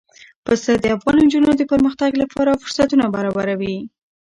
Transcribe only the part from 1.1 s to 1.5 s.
نجونو